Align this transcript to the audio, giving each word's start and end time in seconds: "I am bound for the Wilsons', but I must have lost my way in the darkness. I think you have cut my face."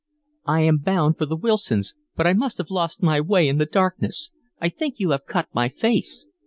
"I 0.47 0.61
am 0.61 0.79
bound 0.79 1.19
for 1.19 1.27
the 1.27 1.35
Wilsons', 1.37 1.93
but 2.15 2.25
I 2.25 2.33
must 2.33 2.57
have 2.57 2.71
lost 2.71 3.03
my 3.03 3.21
way 3.21 3.47
in 3.47 3.59
the 3.59 3.67
darkness. 3.67 4.31
I 4.59 4.67
think 4.67 4.95
you 4.97 5.11
have 5.11 5.27
cut 5.27 5.49
my 5.53 5.69
face." 5.69 6.25